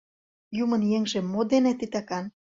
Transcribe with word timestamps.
Юмын 0.63 0.81
еҥже 0.97 1.19
мо 1.31 1.41
дене 1.51 1.71
титакан? 1.79 2.25